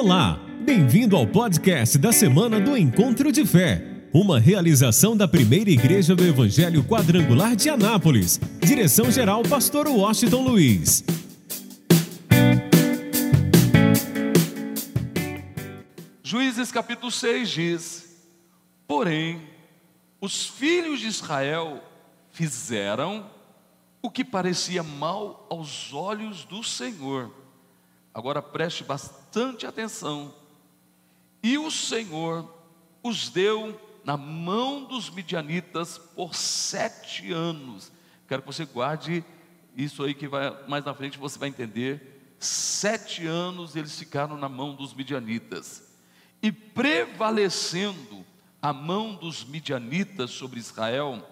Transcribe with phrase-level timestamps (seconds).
[0.00, 3.84] Olá, bem-vindo ao podcast da semana do Encontro de Fé,
[4.14, 8.38] uma realização da primeira igreja do Evangelho Quadrangular de Anápolis.
[8.60, 11.02] Direção-geral, Pastor Washington Luiz.
[16.22, 18.28] Juízes capítulo 6 diz:
[18.86, 19.42] Porém,
[20.20, 21.82] os filhos de Israel
[22.30, 23.28] fizeram
[24.00, 27.37] o que parecia mal aos olhos do Senhor.
[28.12, 30.34] Agora preste bastante atenção.
[31.42, 32.52] E o Senhor
[33.02, 37.92] os deu na mão dos midianitas por sete anos.
[38.26, 39.24] Quero que você guarde
[39.76, 42.34] isso aí que vai mais na frente você vai entender.
[42.38, 45.88] Sete anos eles ficaram na mão dos midianitas
[46.42, 48.24] e prevalecendo
[48.60, 51.26] a mão dos midianitas sobre Israel,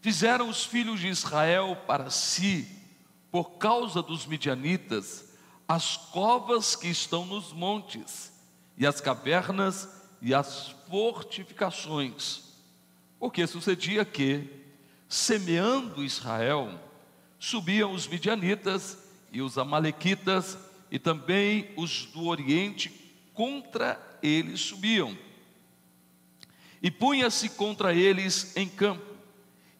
[0.00, 2.68] fizeram os filhos de Israel para si,
[3.32, 5.32] por causa dos midianitas,
[5.66, 8.30] as covas que estão nos montes,
[8.76, 9.88] e as cavernas
[10.20, 12.42] e as fortificações.
[13.18, 14.50] Porque sucedia que,
[15.08, 16.78] semeando Israel,
[17.38, 18.98] subiam os midianitas
[19.32, 20.58] e os amalequitas
[20.90, 22.90] e também os do oriente
[23.32, 25.16] contra eles subiam.
[26.82, 29.16] E punha-se contra eles em campo,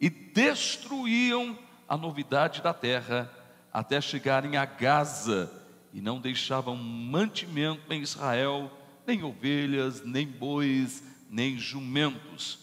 [0.00, 3.30] e destruíam a novidade da terra,
[3.72, 5.50] até chegarem a Gaza,
[5.92, 8.70] e não deixavam mantimento em Israel,
[9.06, 12.58] nem ovelhas, nem bois, nem jumentos,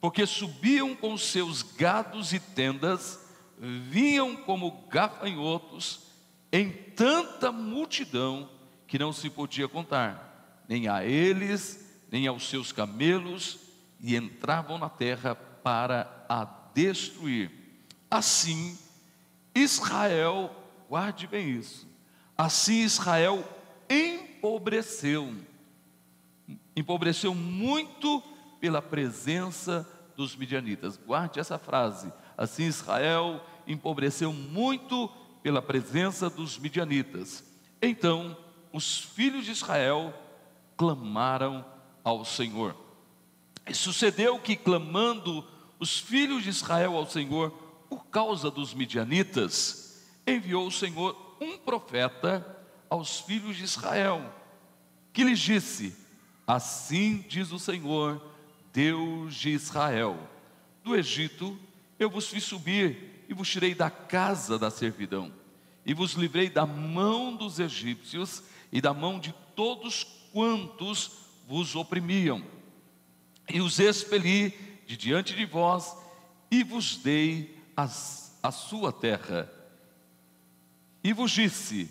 [0.00, 3.20] porque subiam com seus gados e tendas,
[3.58, 6.00] vinham como gafanhotos
[6.50, 8.48] em tanta multidão
[8.86, 13.58] que não se podia contar, nem a eles, nem aos seus camelos,
[14.00, 17.50] e entravam na terra para a destruir.
[18.10, 18.76] Assim,
[19.54, 20.54] Israel,
[20.88, 21.88] guarde bem isso,
[22.36, 23.44] assim Israel
[23.88, 25.34] empobreceu,
[26.76, 28.22] empobreceu muito
[28.60, 30.96] pela presença dos midianitas.
[30.96, 32.12] Guarde essa frase.
[32.36, 35.08] Assim Israel empobreceu muito
[35.42, 37.42] pela presença dos midianitas.
[37.80, 38.36] Então,
[38.72, 40.14] os filhos de Israel
[40.76, 41.64] clamaram
[42.04, 42.76] ao Senhor.
[43.66, 45.46] E sucedeu que, clamando
[45.78, 47.52] os filhos de Israel ao Senhor
[47.90, 52.46] por causa dos midianitas, enviou o Senhor um profeta
[52.88, 54.32] aos filhos de Israel,
[55.12, 55.96] que lhes disse:
[56.46, 58.22] Assim diz o Senhor,
[58.72, 60.16] Deus de Israel:
[60.84, 61.58] Do Egito
[61.98, 65.32] eu vos fiz subir e vos tirei da casa da servidão,
[65.84, 71.10] e vos livrei da mão dos egípcios e da mão de todos quantos
[71.48, 72.40] vos oprimiam,
[73.52, 74.50] e os expeli
[74.86, 75.96] de diante de vós,
[76.48, 79.50] e vos dei as, a sua terra.
[81.02, 81.90] E vos disse: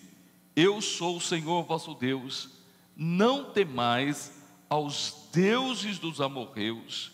[0.56, 2.50] Eu sou o Senhor vosso Deus,
[2.96, 4.32] não temais
[4.70, 7.12] aos deuses dos amorreus,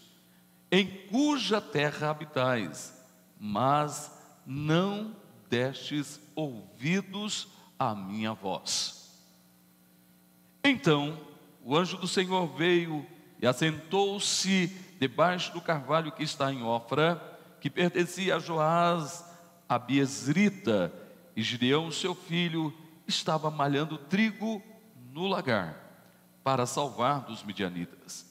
[0.72, 2.94] em cuja terra habitais,
[3.40, 4.12] mas
[4.46, 5.16] não
[5.50, 7.48] destes ouvidos
[7.80, 9.06] à minha voz.
[10.64, 11.18] Então
[11.64, 13.06] o anjo do Senhor veio
[13.42, 14.68] e assentou-se
[15.00, 17.35] debaixo do carvalho que está em Ofra,
[17.66, 19.26] que pertencia a Joás,
[19.68, 20.94] a Biesrita,
[21.36, 22.72] e Gideão, seu filho,
[23.08, 24.62] estava malhando trigo
[25.12, 25.76] no lagar,
[26.44, 28.24] para salvar dos midianitas.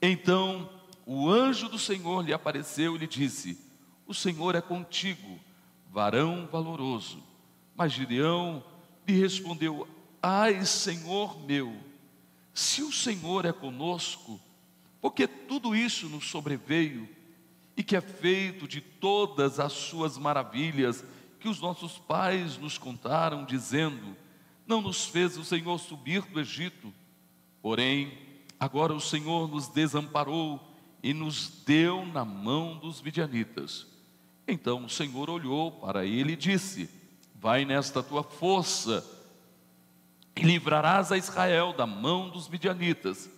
[0.00, 0.66] Então
[1.04, 3.60] o anjo do Senhor lhe apareceu e lhe disse:
[4.06, 5.38] O Senhor é contigo,
[5.92, 7.22] varão valoroso.
[7.76, 8.64] Mas Gideão
[9.06, 9.86] lhe respondeu:
[10.22, 11.76] Ai, Senhor meu,
[12.54, 14.40] se o Senhor é conosco,
[15.02, 17.19] porque tudo isso nos sobreveio
[17.80, 21.02] e que é feito de todas as suas maravilhas
[21.38, 24.14] que os nossos pais nos contaram, dizendo:
[24.66, 26.92] Não nos fez o Senhor subir do Egito,
[27.62, 28.18] porém,
[28.58, 30.60] agora o Senhor nos desamparou
[31.02, 33.86] e nos deu na mão dos midianitas.
[34.46, 36.90] Então o Senhor olhou para ele e disse:
[37.34, 39.02] Vai nesta tua força
[40.36, 43.30] e livrarás a Israel da mão dos midianitas.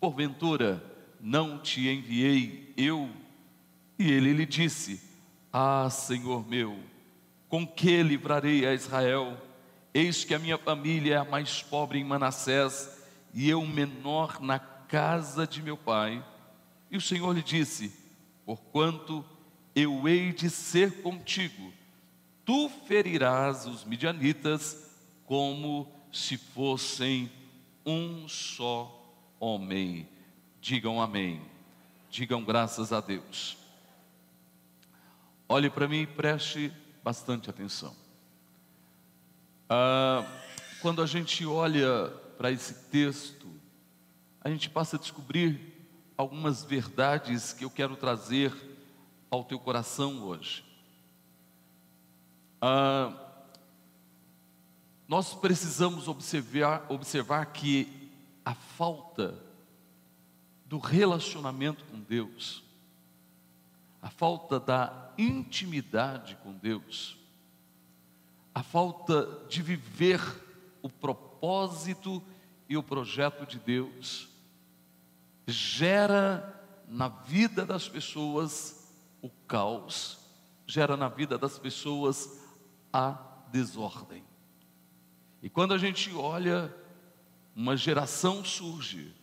[0.00, 0.82] Porventura,
[1.20, 3.20] não te enviei eu?
[3.98, 5.00] E ele lhe disse:
[5.52, 6.78] Ah, Senhor meu,
[7.48, 9.38] com que livrarei a Israel?
[9.94, 13.02] Eis que a minha família é a mais pobre em Manassés,
[13.34, 16.24] e eu menor na casa de meu pai.
[16.90, 17.92] E o Senhor lhe disse:
[18.44, 19.24] Porquanto
[19.74, 21.72] eu hei de ser contigo,
[22.44, 24.90] tu ferirás os midianitas
[25.26, 27.30] como se fossem
[27.84, 28.98] um só
[29.40, 30.08] homem.
[30.60, 31.40] Digam amém.
[32.10, 33.61] Digam graças a Deus.
[35.52, 36.72] Olhe para mim e preste
[37.04, 37.94] bastante atenção.
[39.68, 40.26] Ah,
[40.80, 42.08] quando a gente olha
[42.38, 43.46] para esse texto,
[44.40, 45.60] a gente passa a descobrir
[46.16, 48.50] algumas verdades que eu quero trazer
[49.30, 50.64] ao teu coração hoje.
[52.58, 53.12] Ah,
[55.06, 58.10] nós precisamos observar, observar que
[58.42, 59.38] a falta
[60.64, 62.64] do relacionamento com Deus,
[64.02, 67.16] a falta da intimidade com Deus,
[68.52, 70.20] a falta de viver
[70.82, 72.20] o propósito
[72.68, 74.28] e o projeto de Deus,
[75.46, 80.18] gera na vida das pessoas o caos,
[80.66, 82.40] gera na vida das pessoas
[82.92, 83.16] a
[83.52, 84.24] desordem.
[85.40, 86.74] E quando a gente olha,
[87.54, 89.14] uma geração surge.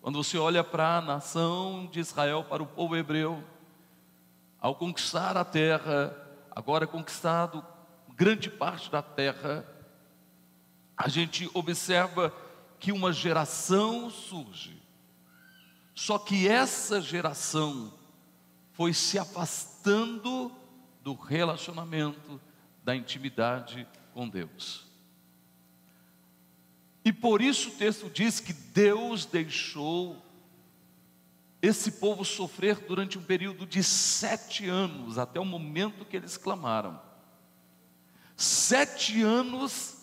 [0.00, 3.42] Quando você olha para a nação de Israel, para o povo hebreu,
[4.64, 6.16] ao conquistar a terra,
[6.50, 7.62] agora conquistado
[8.16, 9.62] grande parte da terra,
[10.96, 12.34] a gente observa
[12.80, 14.80] que uma geração surge.
[15.94, 17.92] Só que essa geração
[18.72, 20.50] foi se afastando
[21.02, 22.40] do relacionamento,
[22.82, 24.86] da intimidade com Deus.
[27.04, 30.23] E por isso o texto diz que Deus deixou
[31.66, 37.00] esse povo sofrer durante um período de sete anos, até o momento que eles clamaram.
[38.36, 39.96] Sete anos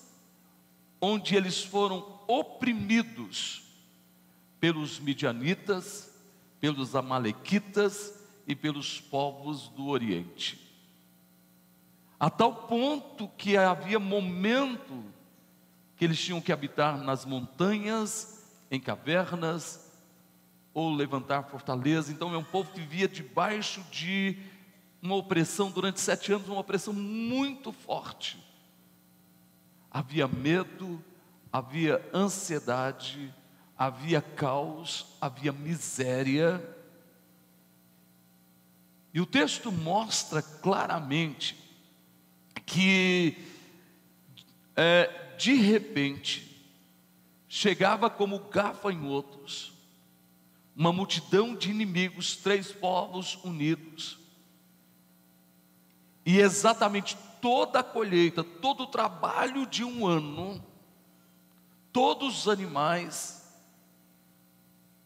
[0.99, 3.61] onde eles foram oprimidos
[4.59, 6.11] pelos midianitas,
[6.59, 10.59] pelos amalequitas e pelos povos do Oriente.
[12.19, 15.03] A tal ponto que havia momento
[15.95, 19.90] que eles tinham que habitar nas montanhas, em cavernas,
[20.73, 22.11] ou levantar fortaleza.
[22.11, 24.37] Então é um povo que vivia debaixo de
[25.01, 28.41] uma opressão durante sete anos, uma opressão muito forte.
[29.89, 31.03] Havia medo,
[31.51, 33.33] havia ansiedade,
[33.77, 36.63] havia caos, havia miséria.
[39.13, 41.57] E o texto mostra claramente
[42.65, 43.37] que,
[44.75, 46.51] é, de repente,
[47.49, 49.70] chegava como gafanhotos,
[50.75, 54.19] uma multidão de inimigos, três povos unidos,
[56.25, 60.63] e exatamente toda a colheita, todo o trabalho de um ano,
[61.91, 63.41] todos os animais,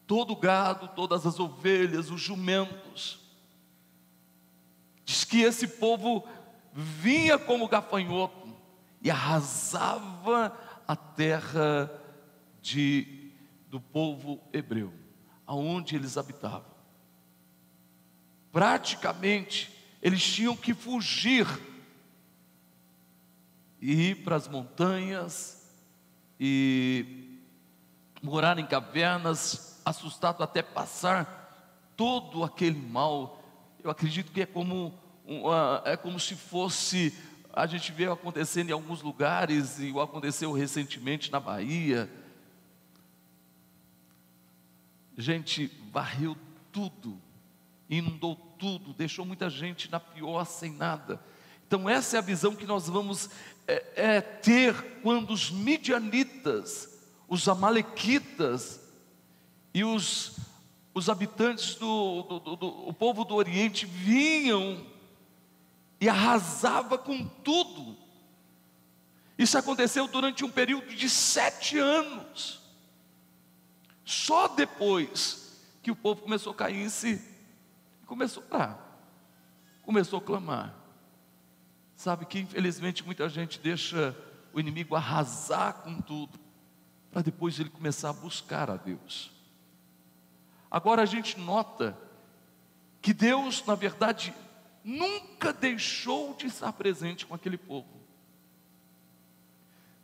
[0.06, 3.18] todo o gado, todas as ovelhas, os jumentos.
[5.04, 6.24] Diz que esse povo
[6.72, 8.54] vinha como gafanhoto
[9.00, 11.90] e arrasava a terra
[12.60, 13.32] de,
[13.68, 14.92] do povo hebreu,
[15.46, 16.76] aonde eles habitavam.
[18.50, 19.70] Praticamente,
[20.02, 21.46] eles tinham que fugir
[23.80, 25.70] e ir para as montanhas
[26.40, 27.40] e
[28.22, 33.42] morar em cavernas, assustado até passar todo aquele mal.
[33.82, 34.92] Eu acredito que é como,
[35.24, 37.14] uma, é como se fosse,
[37.52, 42.10] a gente vê acontecendo em alguns lugares, e aconteceu recentemente na Bahia.
[45.16, 46.36] Gente, varreu
[46.70, 47.18] tudo,
[47.88, 51.20] inundou tudo, deixou muita gente na pior sem nada.
[51.66, 53.30] Então, essa é a visão que nós vamos
[53.66, 58.80] é, é, ter quando os midianitas, os amalequitas
[59.74, 60.36] e os,
[60.94, 64.86] os habitantes do, do, do, do o povo do Oriente vinham
[66.00, 67.96] e arrasava com tudo.
[69.38, 72.65] Isso aconteceu durante um período de sete anos.
[74.06, 77.20] Só depois que o povo começou a cair em si,
[78.06, 78.78] começou a orar,
[79.82, 80.72] começou a clamar.
[81.96, 84.16] Sabe que infelizmente muita gente deixa
[84.52, 86.38] o inimigo arrasar com tudo,
[87.10, 89.32] para depois ele começar a buscar a Deus.
[90.70, 91.98] Agora a gente nota
[93.02, 94.32] que Deus, na verdade,
[94.84, 97.88] nunca deixou de estar presente com aquele povo.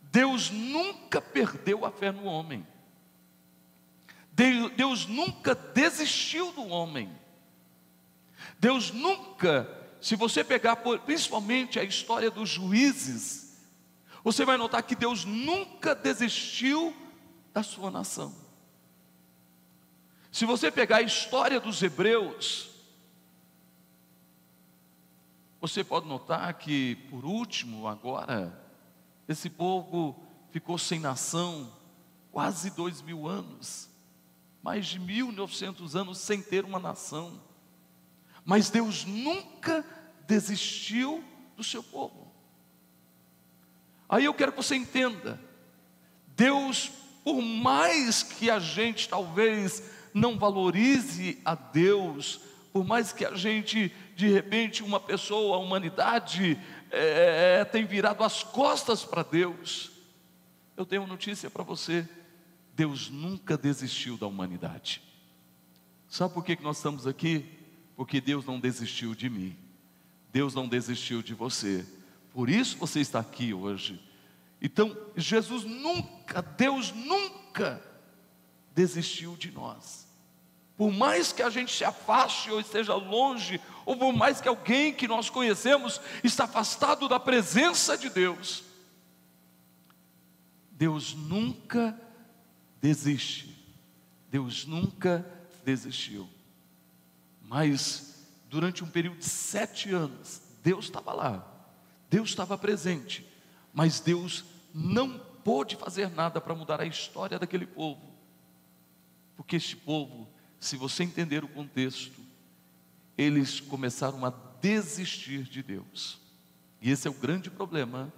[0.01, 2.67] Deus nunca perdeu a fé no homem.
[4.35, 7.09] Deus nunca desistiu do homem.
[8.59, 10.75] Deus nunca se você pegar
[11.05, 13.57] principalmente a história dos juízes,
[14.21, 16.93] você vai notar que Deus nunca desistiu
[17.53, 18.35] da sua nação.
[20.29, 22.69] Se você pegar a história dos hebreus,
[25.61, 28.61] você pode notar que, por último, agora,
[29.25, 30.21] esse povo
[30.51, 31.71] ficou sem nação
[32.29, 33.89] quase dois mil anos,
[34.63, 37.41] mais de mil novecentos anos sem ter uma nação.
[38.45, 39.85] Mas Deus nunca
[40.25, 41.21] desistiu
[41.57, 42.33] do seu povo.
[44.07, 45.39] Aí eu quero que você entenda
[46.35, 46.91] Deus,
[47.23, 52.39] por mais que a gente talvez não valorize a Deus,
[52.71, 58.23] por mais que a gente, de repente, uma pessoa, a humanidade, é, é tem virado
[58.23, 59.91] as costas para Deus,
[60.75, 62.07] eu tenho uma notícia para você:
[62.73, 65.01] Deus nunca desistiu da humanidade.
[66.07, 67.45] Sabe por que nós estamos aqui?
[67.95, 69.55] Porque Deus não desistiu de mim,
[70.31, 71.85] Deus não desistiu de você,
[72.33, 74.01] por isso você está aqui hoje.
[74.59, 77.83] Então, Jesus nunca, Deus nunca
[78.73, 80.07] desistiu de nós.
[80.75, 84.93] Por mais que a gente se afaste ou esteja longe, ou por mais que alguém
[84.93, 88.63] que nós conhecemos está afastado da presença de Deus,
[90.71, 91.99] Deus nunca
[92.83, 93.49] desiste.
[94.29, 95.25] Deus nunca
[95.63, 96.29] desistiu.
[97.41, 101.47] Mas durante um período de sete anos, Deus estava lá,
[102.09, 103.25] Deus estava presente,
[103.73, 108.13] mas Deus não pôde fazer nada para mudar a história daquele povo,
[109.37, 112.19] porque este povo, se você entender o contexto,
[113.17, 114.29] eles começaram a
[114.61, 116.19] desistir de Deus,
[116.81, 118.11] e esse é o grande problema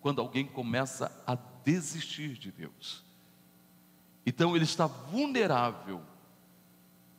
[0.00, 3.07] quando alguém começa a desistir de Deus.
[4.28, 6.02] Então ele está vulnerável.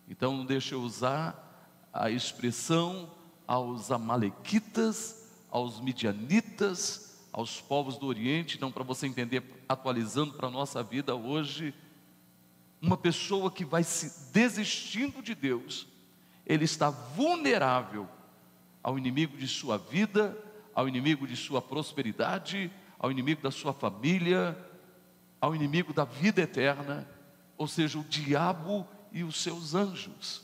[0.08, 3.10] Então deixa eu usar a expressão
[3.48, 10.52] aos amalequitas, aos midianitas, aos povos do Oriente, não para você entender, atualizando para a
[10.52, 11.74] nossa vida hoje,
[12.80, 15.88] uma pessoa que vai se desistindo de Deus,
[16.46, 18.08] ele está vulnerável
[18.84, 20.38] ao inimigo de sua vida,
[20.76, 24.56] ao inimigo de sua prosperidade, ao inimigo da sua família,
[25.40, 27.08] ao inimigo da vida eterna,
[27.58, 30.42] ou seja, o diabo e os seus anjos.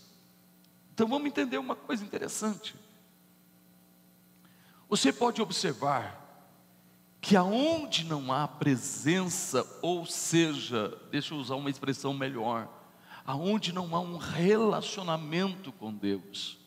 [0.93, 2.75] Então vamos entender uma coisa interessante.
[4.87, 6.23] Você pode observar
[7.19, 12.69] que aonde não há presença, ou seja, deixa eu usar uma expressão melhor,
[13.25, 16.59] aonde não há um relacionamento com Deus,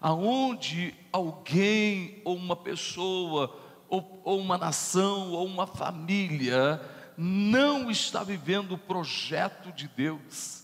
[0.00, 3.54] aonde alguém ou uma pessoa
[3.88, 6.80] ou, ou uma nação ou uma família
[7.20, 10.62] não está vivendo o projeto de Deus.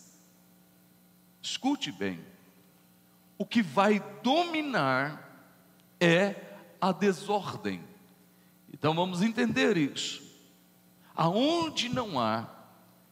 [1.43, 2.25] Escute bem,
[3.37, 5.51] o que vai dominar
[5.99, 6.37] é
[6.81, 7.83] a desordem.
[8.73, 10.23] Então vamos entender isso.
[11.17, 12.49] Aonde não há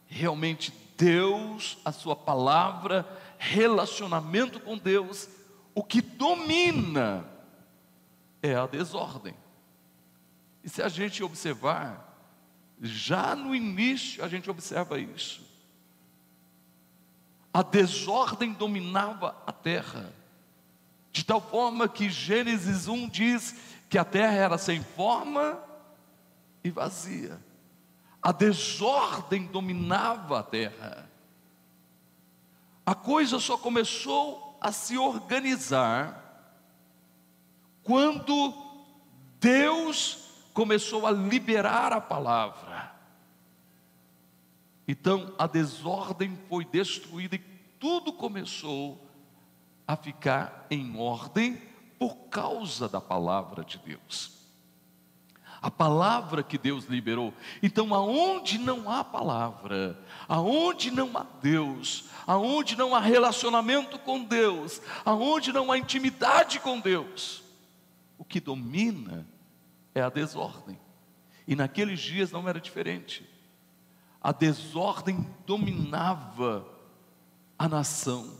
[0.06, 3.04] realmente Deus, a Sua palavra,
[3.38, 5.28] relacionamento com Deus,
[5.74, 7.24] o que domina
[8.40, 9.34] é a desordem.
[10.62, 12.11] E se a gente observar,
[12.82, 15.40] já no início a gente observa isso.
[17.54, 20.12] A desordem dominava a terra,
[21.12, 23.54] de tal forma que Gênesis 1 diz
[23.88, 25.58] que a terra era sem forma
[26.64, 27.38] e vazia.
[28.20, 31.08] A desordem dominava a terra.
[32.84, 36.18] A coisa só começou a se organizar
[37.82, 38.54] quando
[39.38, 40.22] Deus
[40.52, 42.71] começou a liberar a palavra.
[44.92, 47.38] Então a desordem foi destruída e
[47.80, 49.02] tudo começou
[49.88, 51.56] a ficar em ordem
[51.98, 54.36] por causa da palavra de Deus.
[55.62, 57.32] A palavra que Deus liberou.
[57.62, 64.82] Então, aonde não há palavra, aonde não há Deus, aonde não há relacionamento com Deus,
[65.06, 67.42] aonde não há intimidade com Deus,
[68.18, 69.26] o que domina
[69.94, 70.78] é a desordem.
[71.48, 73.31] E naqueles dias não era diferente.
[74.22, 76.66] A desordem dominava
[77.58, 78.38] a nação.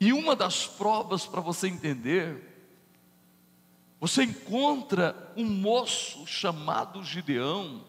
[0.00, 2.54] E uma das provas para você entender,
[4.00, 7.84] você encontra um moço chamado Gideão,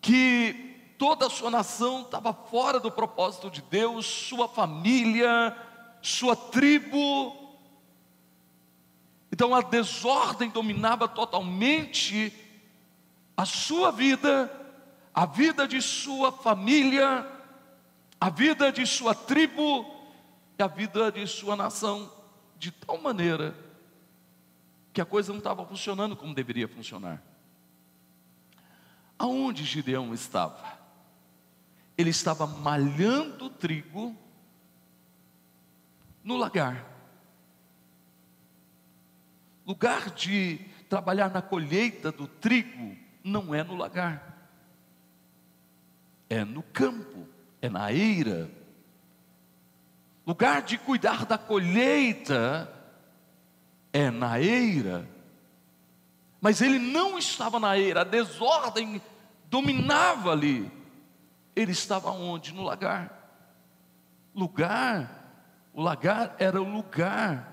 [0.00, 5.56] que toda a sua nação estava fora do propósito de Deus, sua família,
[6.02, 7.41] sua tribo,
[9.32, 12.30] então a desordem dominava totalmente
[13.34, 14.52] a sua vida,
[15.14, 17.26] a vida de sua família,
[18.20, 19.86] a vida de sua tribo
[20.58, 22.12] e a vida de sua nação,
[22.58, 23.56] de tal maneira
[24.92, 27.22] que a coisa não estava funcionando como deveria funcionar.
[29.18, 30.78] Aonde Gideão estava?
[31.96, 34.14] Ele estava malhando trigo
[36.22, 36.91] no lagar.
[39.66, 44.48] Lugar de trabalhar na colheita do trigo não é no lagar,
[46.28, 47.26] é no campo,
[47.60, 48.50] é na eira.
[50.26, 52.72] Lugar de cuidar da colheita
[53.92, 55.08] é na eira.
[56.40, 59.00] Mas ele não estava na eira, a desordem
[59.48, 60.70] dominava ali.
[61.54, 62.52] Ele estava onde?
[62.52, 63.18] No lagar.
[64.34, 65.22] Lugar,
[65.72, 67.51] o lagar era o lugar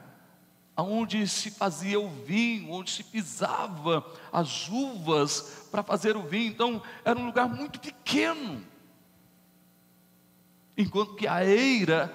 [0.81, 6.51] onde se fazia o vinho, onde se pisava as uvas para fazer o vinho.
[6.51, 8.63] Então, era um lugar muito pequeno.
[10.77, 12.13] Enquanto que a eira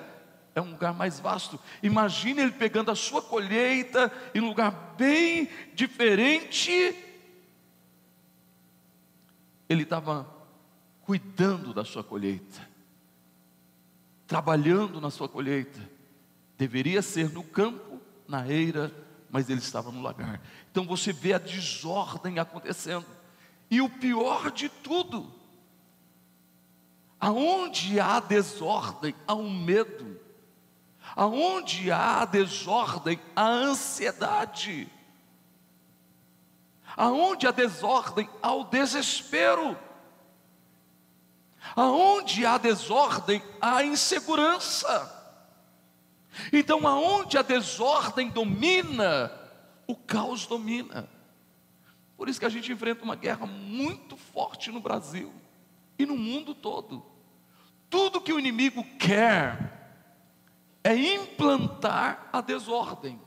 [0.55, 1.59] é um lugar mais vasto.
[1.83, 6.71] Imagine ele pegando a sua colheita em um lugar bem diferente.
[9.69, 10.27] Ele estava
[11.03, 12.67] cuidando da sua colheita,
[14.27, 15.81] trabalhando na sua colheita.
[16.57, 17.94] Deveria ser no campo,
[18.27, 18.93] na eira,
[19.31, 20.41] mas ele estava no lagar.
[20.71, 23.07] Então você vê a desordem acontecendo.
[23.71, 25.33] E o pior de tudo,
[27.19, 30.21] aonde há desordem, há um medo.
[31.17, 34.91] Aonde há desordem, há ansiedade.
[36.97, 39.77] Aonde há desordem, há o desespero.
[41.75, 45.24] Aonde há desordem, há insegurança.
[46.53, 49.31] Então, aonde a desordem domina,
[49.87, 51.09] o caos domina.
[52.17, 55.33] Por isso que a gente enfrenta uma guerra muito forte no Brasil
[55.99, 57.05] e no mundo todo.
[57.91, 59.75] Tudo que o inimigo quer
[60.83, 63.21] é implantar a desordem.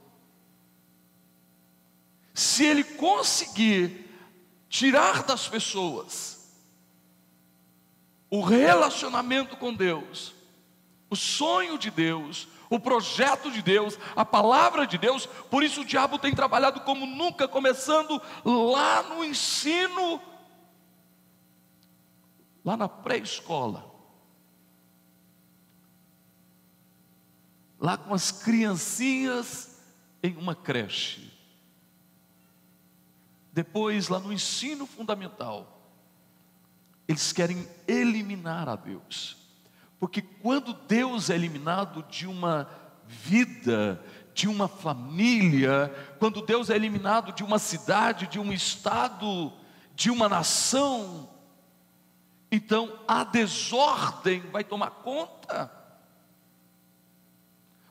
[2.33, 4.05] Se ele conseguir
[4.69, 6.37] tirar das pessoas
[8.29, 10.35] o relacionamento com Deus,
[11.09, 15.85] o sonho de Deus, o projeto de Deus, a palavra de Deus, por isso o
[15.85, 20.21] diabo tem trabalhado como nunca, começando lá no ensino,
[22.63, 23.97] lá na pré-escola.
[27.79, 29.77] lá com as criancinhas
[30.21, 31.31] em uma creche.
[33.53, 35.81] Depois, lá no ensino fundamental,
[37.07, 39.37] eles querem eliminar a Deus.
[39.99, 42.69] Porque quando Deus é eliminado de uma
[43.07, 49.51] vida, de uma família, quando Deus é eliminado de uma cidade, de um estado,
[49.95, 51.27] de uma nação,
[52.51, 55.71] então a desordem vai tomar conta.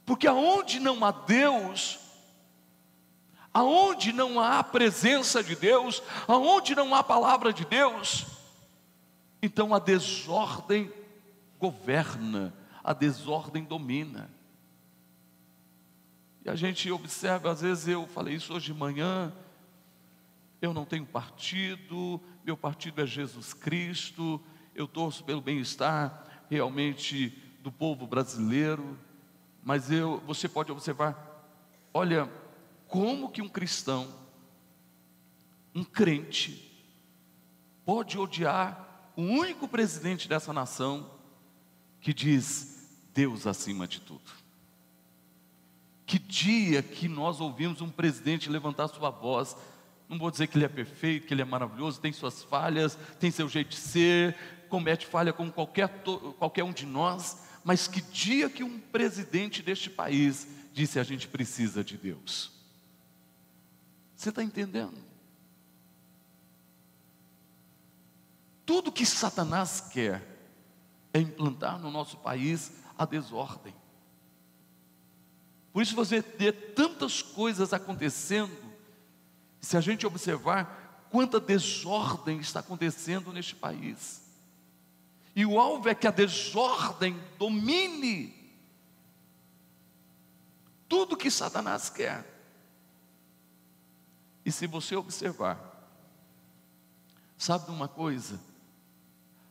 [0.04, 1.98] Porque aonde não há Deus,
[3.52, 8.24] aonde não há a presença de Deus, aonde não há a palavra de Deus,
[9.42, 10.92] então a desordem
[11.58, 14.30] governa, a desordem domina.
[16.44, 19.32] E a gente observa, às vezes eu falei isso hoje de manhã,
[20.62, 24.40] eu não tenho partido, meu partido é Jesus Cristo,
[24.74, 27.30] eu torço pelo bem-estar realmente
[27.62, 28.96] do povo brasileiro,
[29.62, 31.44] mas eu, você pode observar,
[31.92, 32.30] olha,
[32.86, 34.14] como que um cristão,
[35.74, 36.62] um crente,
[37.84, 41.15] pode odiar o único presidente dessa nação
[42.00, 44.22] que diz Deus acima de tudo.
[46.04, 49.56] Que dia que nós ouvimos um presidente levantar sua voz,
[50.09, 53.30] não vou dizer que ele é perfeito, que ele é maravilhoso, tem suas falhas, tem
[53.30, 54.37] seu jeito de ser,
[54.68, 55.88] comete falha como qualquer,
[56.38, 61.26] qualquer um de nós, mas que dia que um presidente deste país disse a gente
[61.26, 62.52] precisa de Deus?
[64.14, 64.96] Você está entendendo?
[68.64, 70.36] Tudo que Satanás quer
[71.16, 73.74] é implantar no nosso país a desordem.
[75.72, 78.55] Por isso você vê tantas coisas acontecendo,
[79.61, 84.22] se a gente observar quanta desordem está acontecendo neste país.
[85.35, 88.35] E o alvo é que a desordem domine
[90.88, 92.24] tudo que Satanás quer.
[94.44, 95.59] E se você observar,
[97.37, 98.38] sabe de uma coisa?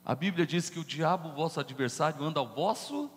[0.05, 3.09] A Bíblia diz que o diabo, vosso adversário, anda ao vosso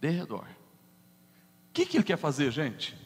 [0.00, 0.44] derredor.
[0.44, 3.00] O que, que ele quer fazer, gente?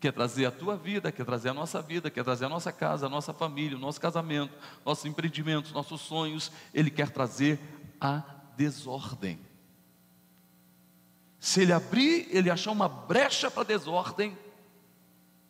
[0.00, 3.06] quer trazer a tua vida, quer trazer a nossa vida, quer trazer a nossa casa,
[3.06, 7.58] a nossa família, o nosso casamento, nossos empreendimentos, nossos sonhos, Ele quer trazer
[8.00, 8.22] a
[8.56, 9.38] desordem.
[11.40, 14.36] Se ele abrir, ele achar uma brecha para desordem,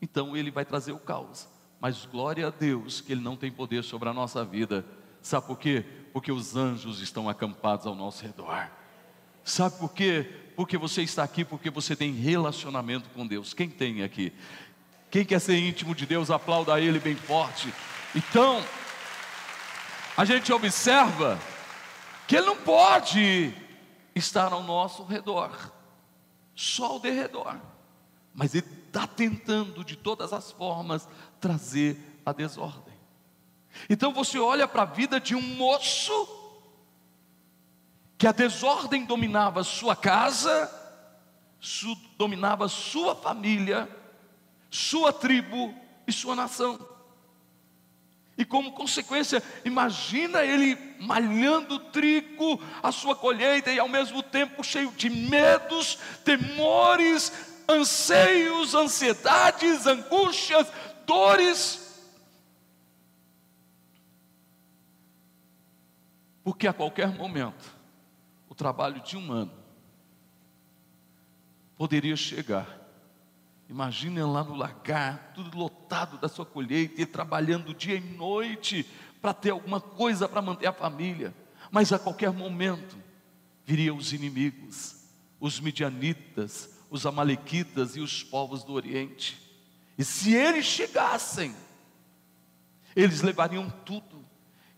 [0.03, 1.49] então ele vai trazer o caos.
[1.81, 4.85] Mas glória a Deus que ele não tem poder sobre a nossa vida.
[5.23, 5.85] Sabe por quê?
[6.13, 8.69] Porque os anjos estão acampados ao nosso redor.
[9.45, 10.31] Sabe por quê?
[10.57, 13.55] Porque você está aqui, porque você tem relacionamento com Deus.
[13.55, 14.33] Quem tem aqui?
[15.11, 17.73] Quem quer ser íntimo de Deus, aplauda Ele bem forte.
[18.15, 18.63] Então,
[20.17, 21.39] a gente observa
[22.27, 23.55] que Ele não pode
[24.15, 25.73] estar ao nosso redor,
[26.55, 27.57] só ao derredor.
[28.35, 31.09] mas ele está tentando de todas as formas
[31.41, 32.88] trazer a desordem.
[33.89, 36.37] Então você olha para a vida de um moço
[38.17, 40.71] que a desordem dominava sua casa,
[41.61, 43.89] su, dominava sua família,
[44.71, 45.75] sua tribo
[46.07, 46.79] e sua nação.
[48.37, 54.93] E como consequência, imagina ele malhando trigo, a sua colheita, e ao mesmo tempo cheio
[54.93, 57.33] de medos, temores,
[57.69, 60.69] anseios, ansiedades, angústias,
[61.05, 61.88] dores.
[66.49, 67.77] Porque a qualquer momento,
[68.49, 69.53] o trabalho de um ano
[71.77, 72.89] poderia chegar.
[73.69, 78.87] Imaginem lá no lagar, tudo lotado da sua colheita, e trabalhando dia e noite
[79.21, 81.35] para ter alguma coisa para manter a família.
[81.71, 82.97] Mas a qualquer momento
[83.67, 85.05] viriam os inimigos,
[85.39, 89.39] os midianitas, os amalequitas e os povos do Oriente.
[89.99, 91.55] E se eles chegassem,
[92.97, 94.27] eles levariam tudo.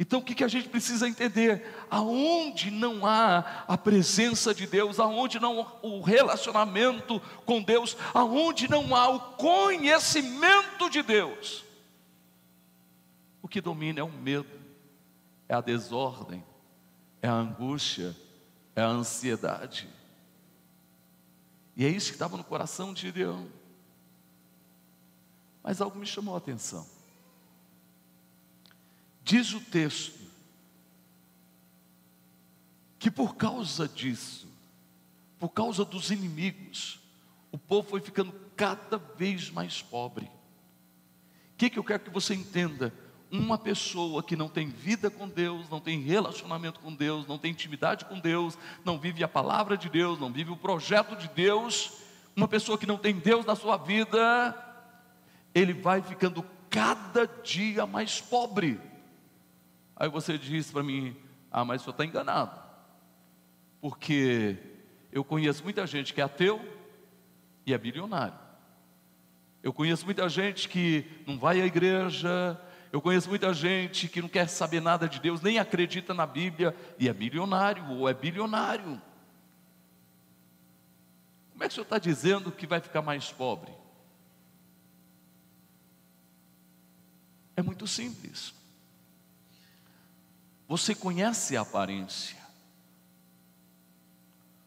[0.01, 1.63] Então o que, que a gente precisa entender?
[1.91, 8.67] Aonde não há a presença de Deus, aonde não há o relacionamento com Deus, aonde
[8.67, 11.63] não há o conhecimento de Deus,
[13.43, 14.49] o que domina é o medo,
[15.47, 16.43] é a desordem,
[17.21, 18.17] é a angústia,
[18.75, 19.87] é a ansiedade.
[21.77, 23.47] E é isso que estava no coração de Gideão.
[25.63, 26.87] Mas algo me chamou a atenção.
[29.23, 30.21] Diz o texto
[32.99, 34.47] que por causa disso,
[35.39, 37.01] por causa dos inimigos,
[37.51, 40.27] o povo foi ficando cada vez mais pobre.
[40.27, 40.31] O
[41.57, 42.93] que, que eu quero que você entenda?
[43.31, 47.53] Uma pessoa que não tem vida com Deus, não tem relacionamento com Deus, não tem
[47.53, 51.93] intimidade com Deus, não vive a palavra de Deus, não vive o projeto de Deus,
[52.37, 54.55] uma pessoa que não tem Deus na sua vida,
[55.55, 58.90] ele vai ficando cada dia mais pobre.
[60.01, 61.15] Aí você diz para mim:
[61.51, 62.59] Ah, mas o senhor está enganado.
[63.83, 64.57] Porque
[65.13, 66.59] eu conheço muita gente que é ateu
[67.67, 68.39] e é bilionário.
[69.63, 72.59] Eu conheço muita gente que não vai à igreja.
[72.91, 76.75] Eu conheço muita gente que não quer saber nada de Deus, nem acredita na Bíblia
[76.99, 79.01] e é milionário ou é bilionário.
[81.53, 83.71] Como é que o senhor está dizendo que vai ficar mais pobre?
[87.55, 88.59] É muito simples.
[90.71, 92.37] Você conhece a aparência.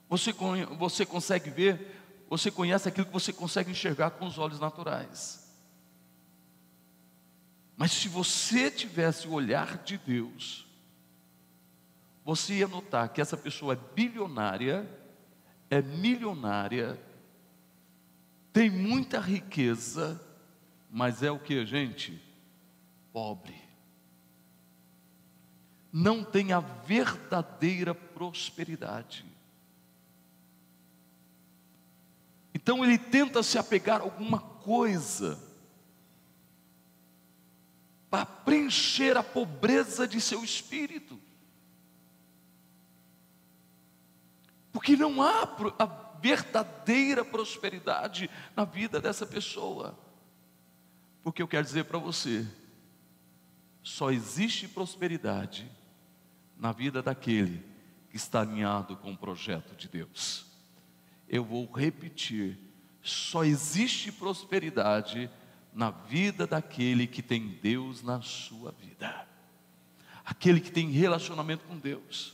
[0.09, 0.33] Você,
[0.77, 5.49] você consegue ver, você conhece aquilo que você consegue enxergar com os olhos naturais.
[7.77, 10.67] Mas se você tivesse o olhar de Deus,
[12.25, 14.85] você ia notar que essa pessoa é bilionária,
[15.69, 16.99] é milionária,
[18.51, 20.21] tem muita riqueza,
[20.91, 22.21] mas é o que, gente?
[23.13, 23.62] Pobre
[25.93, 29.23] não tem a verdadeira prosperidade.
[32.51, 35.39] Então ele tenta se apegar a alguma coisa
[38.09, 41.19] para preencher a pobreza de seu espírito.
[44.71, 45.43] Porque não há
[45.77, 45.85] a
[46.19, 49.95] verdadeira prosperidade na vida dessa pessoa.
[51.21, 52.47] Porque eu quero dizer para você,
[53.83, 55.69] só existe prosperidade
[56.63, 57.61] na vida daquele
[58.09, 60.45] que está alinhado com o projeto de Deus.
[61.27, 62.57] Eu vou repetir:
[63.01, 65.29] só existe prosperidade
[65.73, 69.27] na vida daquele que tem Deus na sua vida,
[70.23, 72.33] aquele que tem relacionamento com Deus.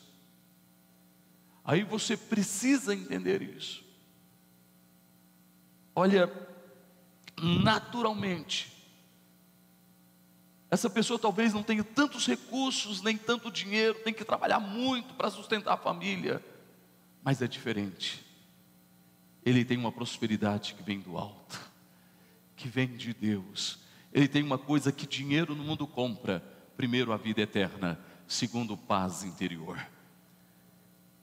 [1.65, 3.83] Aí você precisa entender isso.
[5.95, 6.31] Olha,
[7.41, 8.78] naturalmente,
[10.71, 15.31] essa pessoa talvez não tenha tantos recursos, nem tanto dinheiro, tem que trabalhar muito para
[15.31, 16.43] sustentar a família,
[17.23, 18.23] mas é diferente.
[19.43, 21.59] Ele tem uma prosperidade que vem do alto,
[22.55, 23.79] que vem de Deus.
[24.13, 26.43] Ele tem uma coisa que dinheiro no mundo compra:
[26.77, 29.83] primeiro, a vida eterna, segundo, paz interior.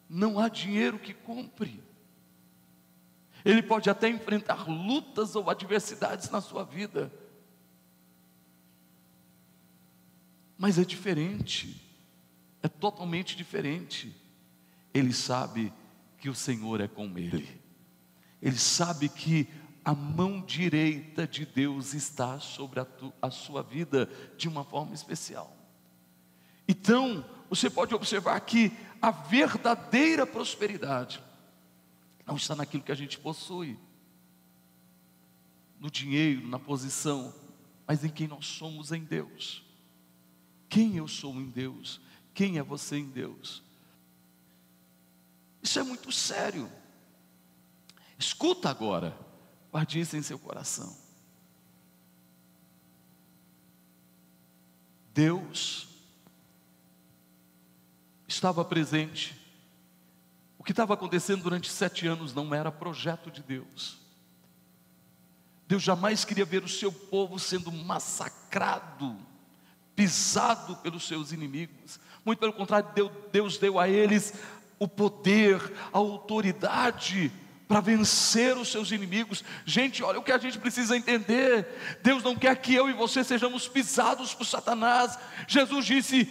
[0.08, 1.82] Não há dinheiro que compre.
[3.44, 7.12] Ele pode até enfrentar lutas ou adversidades na sua vida
[10.58, 11.80] Mas é diferente,
[12.62, 14.14] é totalmente diferente.
[14.92, 15.72] Ele sabe
[16.18, 17.60] que o Senhor é com ele,
[18.40, 19.48] ele sabe que
[19.84, 24.94] a mão direita de Deus está sobre a, tu, a sua vida de uma forma
[24.94, 25.56] especial.
[26.66, 31.22] Então, você pode observar que a verdadeira prosperidade
[32.26, 33.78] não está naquilo que a gente possui.
[35.78, 37.32] no dinheiro, na posição,
[37.86, 39.62] mas em quem nós somos em Deus.
[40.68, 42.00] Quem eu sou em Deus?
[42.34, 43.62] Quem é você em Deus?
[45.62, 46.70] Isso é muito sério.
[48.18, 49.16] Escuta agora,
[49.70, 50.96] guarde isso em seu coração.
[55.12, 55.88] Deus
[58.28, 59.34] estava presente.
[60.58, 63.98] O que estava acontecendo durante sete anos não era projeto de Deus.
[65.66, 69.16] Deus jamais queria ver o seu povo sendo massacrado,
[69.96, 71.98] pisado pelos seus inimigos.
[72.24, 72.88] Muito pelo contrário,
[73.32, 74.34] Deus deu a eles
[74.78, 75.60] o poder,
[75.92, 77.32] a autoridade
[77.66, 79.42] para vencer os seus inimigos.
[79.64, 81.66] Gente, olha o que a gente precisa entender.
[82.02, 85.18] Deus não quer que eu e você sejamos pisados por Satanás.
[85.48, 86.30] Jesus disse: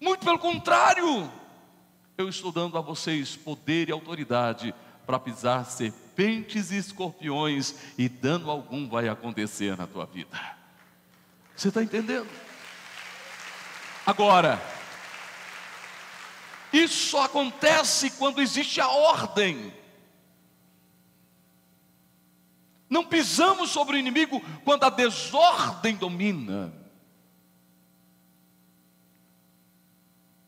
[0.00, 1.30] muito pelo contrário,
[2.18, 4.74] eu estou dando a vocês poder e autoridade
[5.06, 10.36] para pisar serpentes e escorpiões, e dano algum vai acontecer na tua vida.
[11.54, 12.28] Você está entendendo?
[14.06, 14.62] Agora,
[16.72, 19.74] isso só acontece quando existe a ordem.
[22.88, 26.72] Não pisamos sobre o inimigo quando a desordem domina.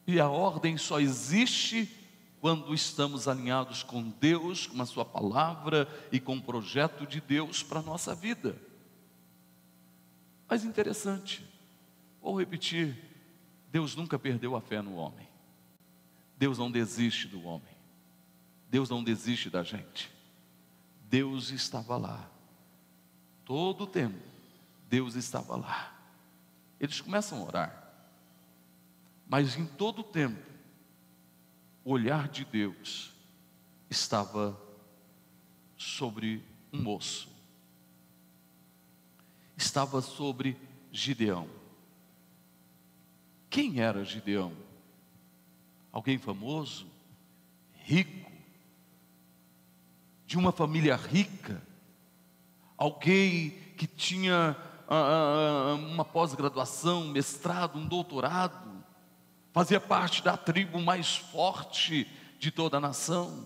[0.06, 1.88] E a ordem só existe
[2.40, 7.62] quando estamos alinhados com Deus, com a Sua palavra e com o projeto de Deus
[7.62, 8.56] para a nossa vida.
[10.48, 11.44] Mas interessante,
[12.22, 13.07] vou repetir:
[13.70, 15.28] Deus nunca perdeu a fé no homem.
[16.36, 17.76] Deus não desiste do homem.
[18.70, 20.10] Deus não desiste da gente.
[21.08, 22.30] Deus estava lá.
[23.44, 24.18] Todo o tempo,
[24.88, 25.94] Deus estava lá.
[26.78, 27.88] Eles começam a orar.
[29.26, 30.46] Mas em todo o tempo,
[31.84, 33.12] o olhar de Deus
[33.90, 34.58] estava
[35.76, 37.28] sobre um moço.
[39.56, 40.56] Estava sobre
[40.92, 41.57] Gideão.
[43.50, 44.52] Quem era Gideão?
[45.92, 46.86] Alguém famoso?
[47.72, 48.30] Rico?
[50.26, 51.62] De uma família rica?
[52.76, 54.56] Alguém que tinha
[54.88, 58.68] ah, ah, uma pós-graduação, mestrado, um doutorado?
[59.58, 62.06] fazia parte da tribo mais forte
[62.38, 63.44] de toda a nação.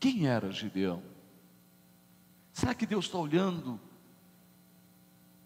[0.00, 1.02] Quem era Gideão?
[2.54, 3.78] Será que Deus está olhando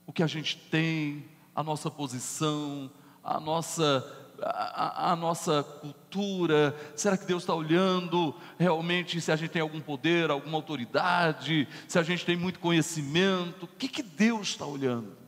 [0.06, 1.24] o que a gente tem,
[1.56, 2.88] a nossa posição,
[3.24, 4.06] a nossa
[4.40, 6.76] a, a, nossa cultura?
[6.94, 11.98] Será que Deus está olhando realmente se a gente tem algum poder, alguma autoridade, se
[11.98, 13.64] a gente tem muito conhecimento?
[13.64, 15.26] O que, que Deus está olhando?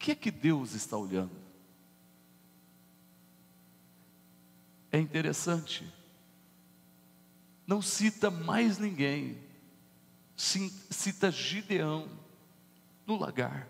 [0.00, 1.30] que é que Deus está olhando?
[4.90, 5.86] É interessante.
[7.66, 9.36] Não cita mais ninguém.
[10.34, 12.08] Cita Gideão
[13.10, 13.68] no lagar.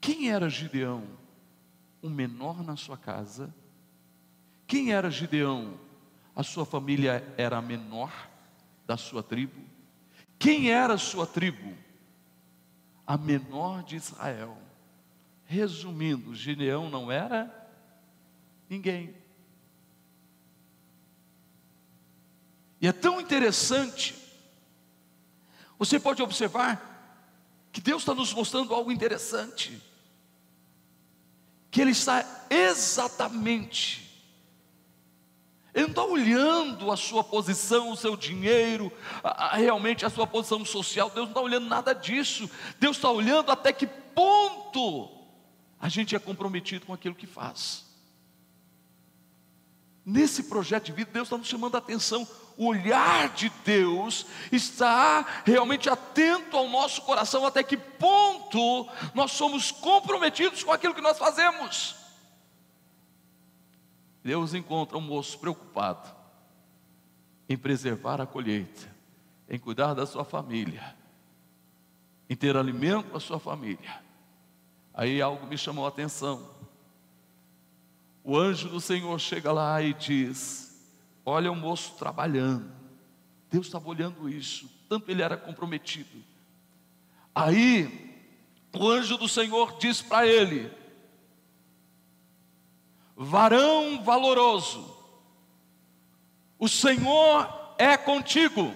[0.00, 1.04] Quem era Gideão?
[2.02, 3.54] O menor na sua casa.
[4.66, 5.78] Quem era Gideão?
[6.34, 8.12] A sua família era a menor
[8.86, 9.60] da sua tribo.
[10.38, 11.86] Quem era a sua tribo?
[13.06, 14.58] a menor de Israel.
[15.44, 17.70] Resumindo, Gideão não era
[18.68, 19.14] ninguém.
[22.80, 24.14] E é tão interessante,
[25.78, 26.94] você pode observar
[27.72, 29.82] que Deus está nos mostrando algo interessante,
[31.70, 34.06] que Ele está exatamente
[35.76, 38.90] ele não está olhando a sua posição, o seu dinheiro,
[39.22, 41.10] a, a, realmente a sua posição social.
[41.10, 42.48] Deus não está olhando nada disso.
[42.80, 45.10] Deus está olhando até que ponto
[45.78, 47.84] a gente é comprometido com aquilo que faz.
[50.02, 52.26] Nesse projeto de vida, Deus está nos chamando a atenção.
[52.56, 59.70] O olhar de Deus está realmente atento ao nosso coração, até que ponto nós somos
[59.70, 61.94] comprometidos com aquilo que nós fazemos.
[64.24, 66.08] Deus encontra um moço preocupado
[67.48, 68.92] em preservar a colheita,
[69.48, 70.96] em cuidar da sua família,
[72.28, 74.02] em ter alimento para a sua família.
[74.92, 76.50] Aí algo me chamou a atenção.
[78.24, 80.65] O anjo do Senhor chega lá e diz:
[81.28, 82.72] Olha o moço trabalhando.
[83.50, 86.22] Deus estava olhando isso, tanto ele era comprometido.
[87.34, 88.24] Aí
[88.72, 90.70] o anjo do Senhor diz para ele:
[93.16, 94.96] varão valoroso,
[96.60, 98.72] o Senhor é contigo.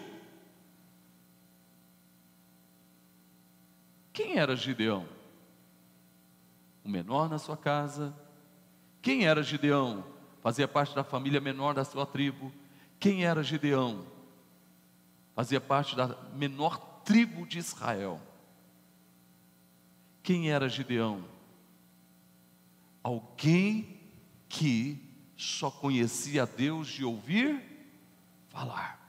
[4.13, 5.09] Quem era Gideão?
[6.85, 8.13] O menor na sua casa.
[9.01, 10.05] Quem era Gideão?
[10.43, 12.53] Fazia parte da família menor da sua tribo.
[12.99, 14.07] Quem era Gideão?
[15.35, 18.21] Fazia parte da menor tribo de Israel.
[20.23, 21.25] Quem era Gideão?
[23.03, 23.99] Alguém
[24.49, 25.03] que
[25.37, 27.63] só conhecia Deus de ouvir
[28.49, 29.01] falar.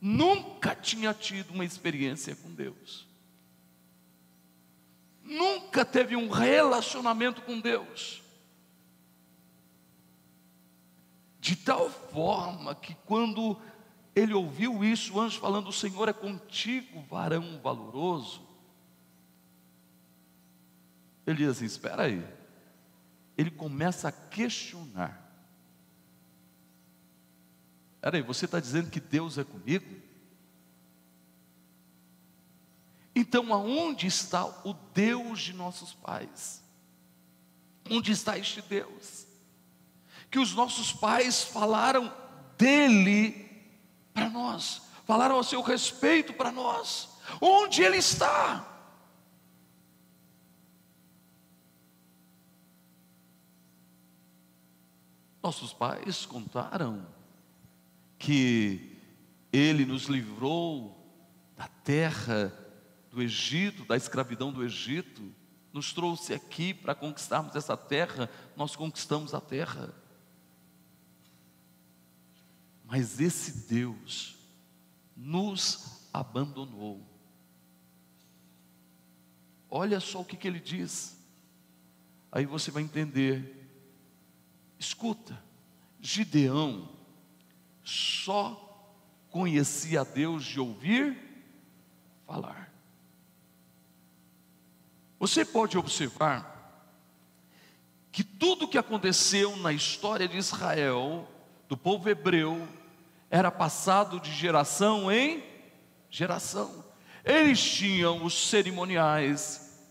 [0.00, 3.06] Nunca tinha tido uma experiência com Deus.
[5.22, 8.21] Nunca teve um relacionamento com Deus.
[11.42, 13.60] De tal forma que quando
[14.14, 18.40] ele ouviu isso, o anjo falando: O Senhor é contigo, varão valoroso.
[21.26, 22.24] Ele diz assim: Espera aí.
[23.36, 25.20] Ele começa a questionar.
[27.96, 30.00] Espera aí, você está dizendo que Deus é comigo?
[33.16, 36.62] Então, aonde está o Deus de nossos pais?
[37.90, 39.21] Onde está este Deus?
[40.32, 42.10] Que os nossos pais falaram
[42.56, 43.50] dele
[44.14, 47.10] para nós, falaram a seu respeito para nós.
[47.38, 48.66] Onde ele está?
[55.42, 57.06] Nossos pais contaram
[58.18, 58.96] que
[59.52, 60.96] ele nos livrou
[61.56, 62.50] da terra
[63.10, 65.22] do Egito, da escravidão do Egito,
[65.72, 70.01] nos trouxe aqui para conquistarmos essa terra, nós conquistamos a terra.
[72.92, 74.36] Mas esse Deus
[75.16, 77.00] nos abandonou.
[79.70, 81.18] Olha só o que, que ele diz,
[82.30, 83.66] aí você vai entender.
[84.78, 85.42] Escuta,
[86.02, 86.86] Gideão
[87.82, 88.94] só
[89.30, 91.16] conhecia a Deus de ouvir
[92.26, 92.70] falar.
[95.18, 96.92] Você pode observar
[98.12, 101.26] que tudo que aconteceu na história de Israel,
[101.70, 102.68] do povo hebreu,
[103.32, 105.42] era passado de geração em
[106.10, 106.84] geração.
[107.24, 109.82] Eles tinham os cerimoniais,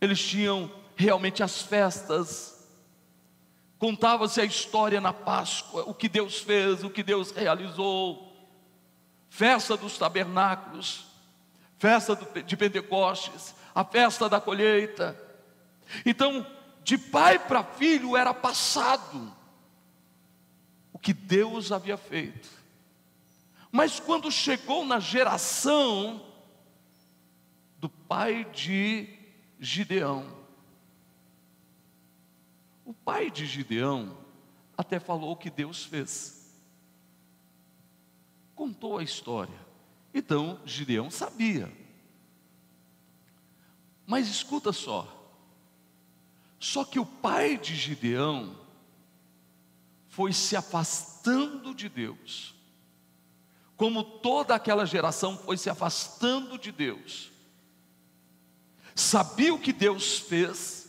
[0.00, 2.68] eles tinham realmente as festas,
[3.80, 8.32] contava-se a história na Páscoa, o que Deus fez, o que Deus realizou,
[9.28, 11.04] festa dos tabernáculos,
[11.78, 15.20] festa de Pentecostes, a festa da colheita.
[16.06, 16.46] Então,
[16.84, 19.34] de pai para filho era passado
[20.92, 22.57] o que Deus havia feito.
[23.70, 26.24] Mas quando chegou na geração
[27.76, 29.08] do pai de
[29.60, 30.36] Gideão,
[32.84, 34.16] o pai de Gideão
[34.76, 36.56] até falou o que Deus fez.
[38.54, 39.66] Contou a história.
[40.14, 41.70] Então Gideão sabia.
[44.06, 45.14] Mas escuta só.
[46.58, 48.56] Só que o pai de Gideão
[50.08, 52.57] foi se afastando de Deus.
[53.78, 57.30] Como toda aquela geração foi se afastando de Deus.
[58.94, 60.88] Sabia o que Deus fez,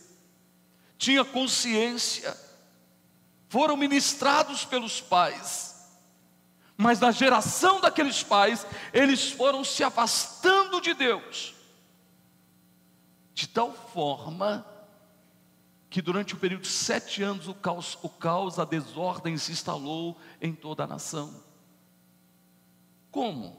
[0.98, 2.36] tinha consciência,
[3.48, 5.88] foram ministrados pelos pais,
[6.76, 11.54] mas na geração daqueles pais, eles foram se afastando de Deus
[13.40, 14.66] de tal forma
[15.88, 20.20] que durante o período de sete anos o caos, o caos, a desordem se instalou
[20.42, 21.42] em toda a nação.
[23.10, 23.56] Como?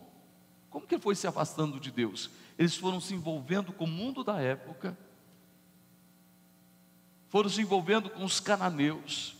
[0.69, 2.29] Como que ele foi se afastando de Deus?
[2.57, 4.97] Eles foram se envolvendo com o mundo da época,
[7.27, 9.35] foram se envolvendo com os cananeus,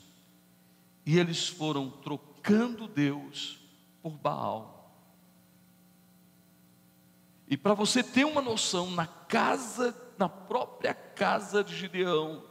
[1.06, 3.60] e eles foram trocando Deus
[4.02, 4.94] por Baal.
[7.48, 12.44] E para você ter uma noção, na casa na própria casa de Gideão,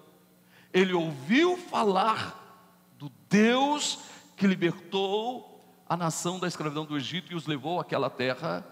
[0.73, 4.01] ele ouviu falar do Deus
[4.37, 5.50] que libertou
[5.91, 8.65] a nação da escravidão do Egito e os levou àquela terra,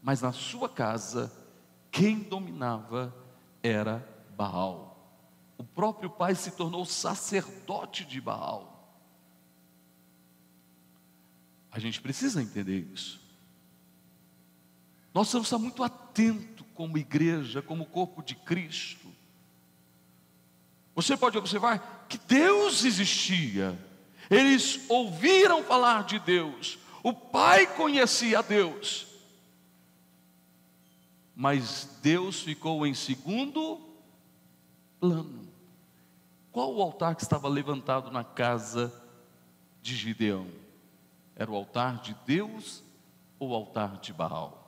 [0.00, 1.32] mas na sua casa,
[1.90, 3.12] quem dominava
[3.64, 5.10] era Baal.
[5.58, 8.96] O próprio pai se tornou sacerdote de Baal.
[11.72, 13.20] A gente precisa entender isso.
[15.12, 19.08] Nós precisamos estar muito atentos como igreja, como corpo de Cristo.
[20.94, 23.76] Você pode observar que Deus existia,
[24.30, 29.06] eles ouviram falar de Deus, o Pai conhecia Deus,
[31.34, 33.80] mas Deus ficou em segundo
[34.98, 35.46] plano.
[36.50, 38.92] Qual o altar que estava levantado na casa
[39.82, 40.48] de Gideão?
[41.36, 42.82] Era o altar de Deus
[43.38, 44.66] ou o altar de Baal?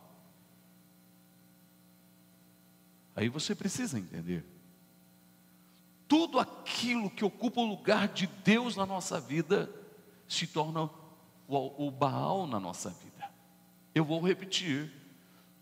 [3.17, 4.45] Aí você precisa entender.
[6.09, 9.71] Tudo aquilo que ocupa o lugar de Deus na nossa vida
[10.27, 10.89] se torna
[11.47, 13.31] o, Baal na nossa vida.
[13.95, 14.91] Eu vou repetir: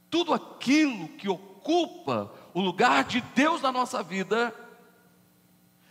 [0.09, 4.55] tudo aquilo que ocupa o lugar de Deus na nossa vida,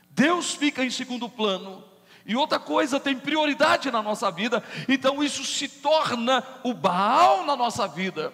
[0.10, 1.84] Deus fica em segundo plano.
[2.26, 7.56] E outra coisa tem prioridade na nossa vida, então isso se torna o Baal na
[7.56, 8.34] nossa vida.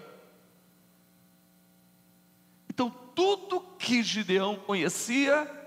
[2.69, 5.60] Então, tudo que Gideão conhecia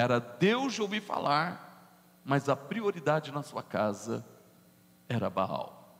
[0.00, 4.24] era Deus de ouvir falar, mas a prioridade na sua casa
[5.06, 5.94] era Baal.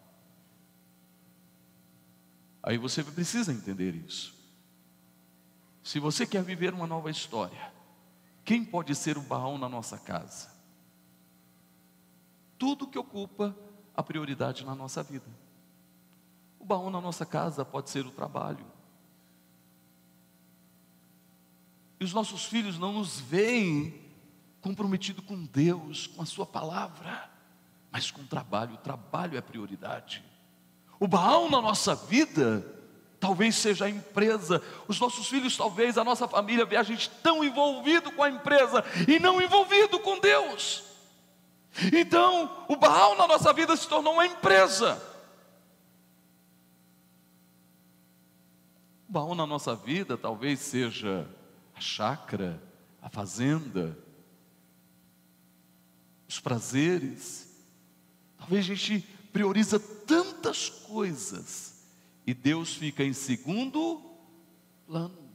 [2.62, 4.34] Aí você precisa entender isso.
[5.82, 7.72] Se você quer viver uma nova história,
[8.42, 10.48] quem pode ser o Baal na nossa casa?
[12.58, 13.54] Tudo que ocupa
[13.94, 15.26] a prioridade na nossa vida.
[16.58, 18.64] O Baal na nossa casa pode ser o trabalho,
[22.00, 23.94] E os nossos filhos não nos veem
[24.62, 27.30] comprometido com Deus, com a Sua palavra,
[27.92, 28.74] mas com o trabalho.
[28.74, 30.24] O trabalho é prioridade.
[30.98, 32.66] O Baal na nossa vida,
[33.20, 34.62] talvez seja a empresa.
[34.88, 38.82] Os nossos filhos, talvez a nossa família, vê a gente tão envolvido com a empresa
[39.06, 40.82] e não envolvido com Deus.
[41.92, 45.00] Então, o Baal na nossa vida se tornou uma empresa.
[49.06, 51.28] O Baal na nossa vida talvez seja
[51.80, 52.62] a chácara,
[53.00, 53.96] a fazenda,
[56.28, 57.48] os prazeres.
[58.38, 59.00] Talvez a gente
[59.32, 61.82] prioriza tantas coisas
[62.26, 64.02] e Deus fica em segundo
[64.86, 65.30] plano.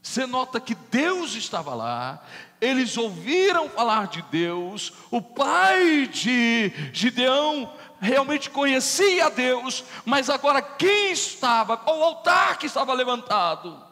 [0.00, 2.24] Você nota que Deus estava lá,
[2.60, 11.10] eles ouviram falar de Deus, o pai de Gideão realmente conhecia Deus, mas agora quem
[11.10, 13.83] estava, o altar que estava levantado,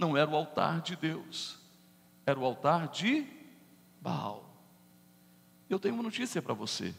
[0.00, 1.58] não era o altar de Deus,
[2.24, 3.26] era o altar de
[4.00, 4.50] Baal.
[5.68, 6.94] Eu tenho uma notícia para você.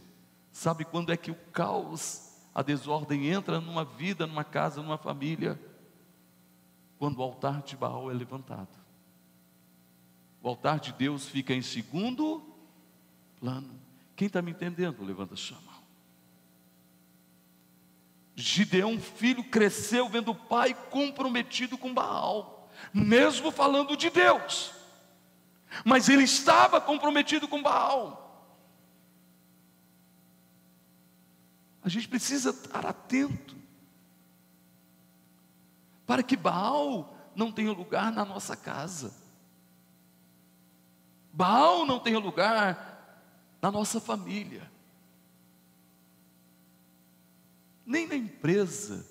[0.51, 5.59] Sabe quando é que o caos, a desordem entra numa vida, numa casa, numa família?
[6.99, 8.79] Quando o altar de Baal é levantado.
[10.43, 12.43] O altar de Deus fica em segundo
[13.39, 13.73] plano.
[14.15, 15.03] Quem está me entendendo?
[15.03, 15.81] Levanta a mão.
[18.35, 22.60] Gideão, filho, cresceu vendo o pai comprometido com Baal
[22.93, 24.73] mesmo falando de Deus,
[25.85, 28.21] mas ele estava comprometido com Baal.
[31.83, 33.55] A gente precisa estar atento
[36.05, 39.13] para que Baal não tenha lugar na nossa casa.
[41.33, 42.91] Baal não tenha lugar
[43.61, 44.69] na nossa família.
[47.85, 49.10] Nem na empresa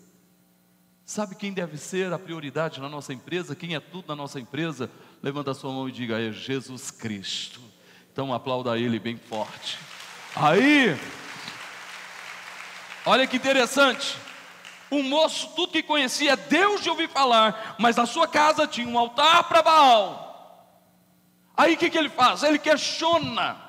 [1.10, 3.56] Sabe quem deve ser a prioridade na nossa empresa?
[3.56, 4.88] Quem é tudo na nossa empresa?
[5.20, 7.60] Levanta a sua mão e diga: é Jesus Cristo.
[8.12, 9.76] Então aplauda ele bem forte.
[10.36, 10.96] Aí,
[13.04, 14.16] olha que interessante.
[14.88, 18.96] O moço, tudo que conhecia, Deus de ouvir falar, mas na sua casa tinha um
[18.96, 20.64] altar para Baal.
[21.56, 22.44] Aí o que, que ele faz?
[22.44, 23.60] Ele questiona: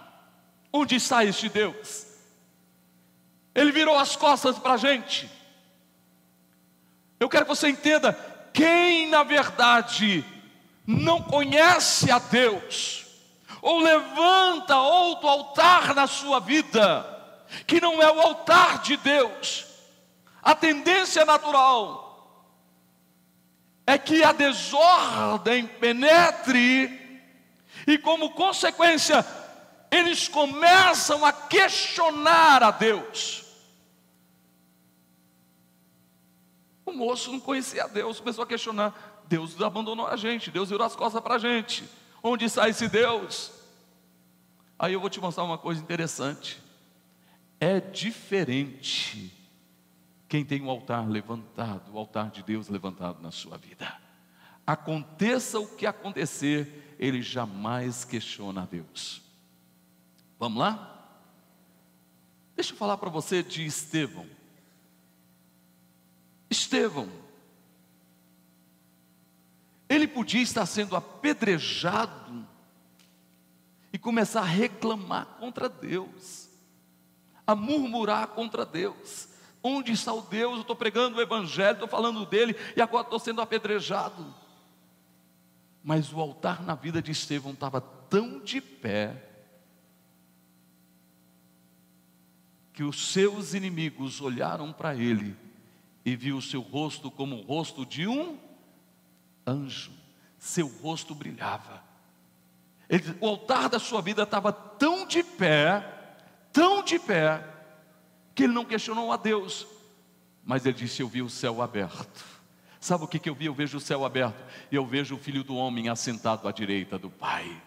[0.71, 2.05] onde está este Deus?
[3.55, 5.40] Ele virou as costas para a gente.
[7.21, 8.17] Eu quero que você entenda:
[8.51, 10.25] quem na verdade
[10.87, 13.05] não conhece a Deus,
[13.61, 17.05] ou levanta outro altar na sua vida,
[17.67, 19.67] que não é o altar de Deus,
[20.41, 22.01] a tendência natural
[23.85, 27.21] é que a desordem penetre,
[27.85, 29.23] e como consequência,
[29.91, 33.50] eles começam a questionar a Deus.
[36.91, 40.95] O moço não conhecia Deus, começou a questionar: Deus abandonou a gente, Deus virou as
[40.95, 41.85] costas para a gente.
[42.21, 43.51] Onde está esse Deus?
[44.77, 46.61] Aí eu vou te mostrar uma coisa interessante.
[47.59, 49.31] É diferente
[50.27, 53.97] quem tem um altar levantado, o altar de Deus levantado na sua vida.
[54.67, 59.21] Aconteça o que acontecer, ele jamais questiona a Deus.
[60.37, 61.07] Vamos lá?
[62.55, 64.25] Deixa eu falar para você de Estevão.
[66.51, 67.09] Estevão.
[69.87, 72.45] Ele podia estar sendo apedrejado
[73.93, 76.49] e começar a reclamar contra Deus,
[77.47, 79.29] a murmurar contra Deus.
[79.63, 80.55] Onde está o Deus?
[80.55, 84.33] Eu estou pregando o Evangelho, estou falando dele e agora estou sendo apedrejado.
[85.83, 89.29] Mas o altar na vida de Estevão estava tão de pé
[92.73, 95.50] que os seus inimigos olharam para ele
[96.03, 98.37] e viu o seu rosto como o rosto de um
[99.45, 99.91] anjo.
[100.37, 101.83] Seu rosto brilhava.
[102.89, 105.85] Ele, o altar da sua vida estava tão de pé,
[106.51, 107.47] tão de pé,
[108.33, 109.67] que ele não questionou a Deus,
[110.43, 112.25] mas ele disse: Eu vi o céu aberto.
[112.79, 113.45] Sabe o que, que eu vi?
[113.45, 116.97] Eu vejo o céu aberto e eu vejo o filho do homem assentado à direita
[116.97, 117.61] do Pai.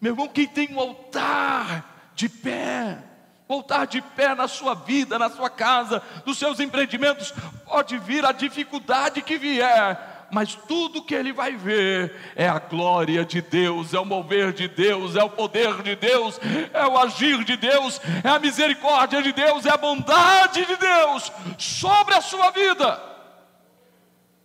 [0.00, 3.04] Meu irmão, quem tem um altar de pé,
[3.50, 7.34] voltar de pé na sua vida, na sua casa, nos seus empreendimentos,
[7.66, 13.24] pode vir a dificuldade que vier, mas tudo que ele vai ver é a glória
[13.24, 16.38] de Deus, é o mover de Deus, é o poder de Deus,
[16.72, 21.32] é o agir de Deus, é a misericórdia de Deus, é a bondade de Deus
[21.58, 23.02] sobre a sua vida.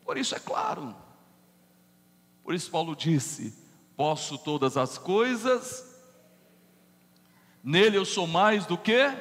[0.04, 0.96] Por isso é claro.
[2.44, 3.54] Por isso Paulo disse:
[3.96, 5.95] Posso todas as coisas,
[7.66, 9.12] nele eu sou mais do que.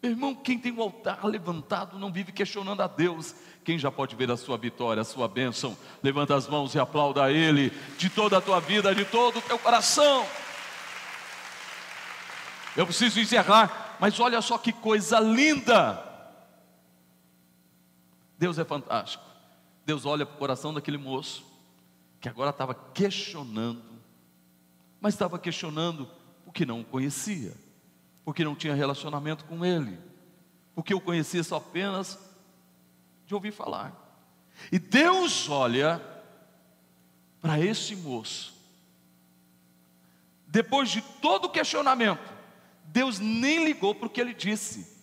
[0.00, 3.34] Meu irmão, quem tem o altar levantado não vive questionando a Deus.
[3.64, 5.76] Quem já pode ver a sua vitória, a sua bênção?
[6.02, 9.42] Levanta as mãos e aplauda a Ele de toda a tua vida, de todo o
[9.42, 10.24] teu coração.
[12.76, 16.02] Eu preciso encerrar, mas olha só que coisa linda.
[18.38, 19.24] Deus é fantástico.
[19.84, 21.44] Deus olha para o coração daquele moço,
[22.20, 23.82] que agora estava questionando,
[25.00, 26.08] mas estava questionando
[26.50, 27.54] porque não o conhecia,
[28.24, 29.96] porque não tinha relacionamento com ele,
[30.74, 32.18] porque o conhecia só apenas
[33.24, 33.94] de ouvir falar.
[34.72, 36.02] E Deus olha
[37.40, 38.52] para esse moço,
[40.44, 42.34] depois de todo o questionamento,
[42.86, 44.99] Deus nem ligou para o que ele disse.